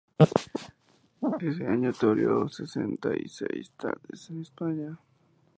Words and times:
Ese 1.41 1.67
año 1.67 1.93
toreó 1.93 2.49
setenta 2.49 3.15
y 3.15 3.29
seis 3.29 3.69
tardes 3.77 4.31
en 4.31 4.41
España. 4.41 4.99